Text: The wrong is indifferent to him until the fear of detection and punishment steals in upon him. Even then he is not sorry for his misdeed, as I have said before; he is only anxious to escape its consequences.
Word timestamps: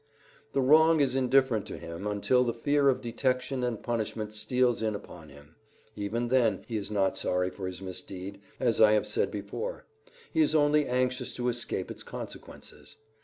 The 0.53 0.63
wrong 0.63 0.99
is 0.99 1.13
indifferent 1.13 1.67
to 1.67 1.77
him 1.77 2.07
until 2.07 2.43
the 2.43 2.55
fear 2.55 2.89
of 2.89 3.01
detection 3.01 3.63
and 3.63 3.83
punishment 3.83 4.33
steals 4.33 4.81
in 4.81 4.95
upon 4.95 5.29
him. 5.29 5.57
Even 5.95 6.29
then 6.29 6.63
he 6.67 6.75
is 6.75 6.89
not 6.89 7.15
sorry 7.15 7.51
for 7.51 7.67
his 7.67 7.83
misdeed, 7.83 8.41
as 8.59 8.81
I 8.81 8.93
have 8.93 9.05
said 9.05 9.29
before; 9.29 9.85
he 10.33 10.41
is 10.41 10.55
only 10.55 10.87
anxious 10.87 11.35
to 11.35 11.49
escape 11.49 11.91
its 11.91 12.01
consequences. 12.01 12.95